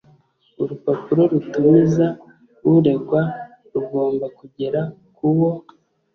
Urupapuro 0.61 1.21
rutumiza 1.31 2.05
uregwa 2.73 3.21
rugomba 3.71 4.25
kugera 4.37 4.81
kuwo 5.15 5.49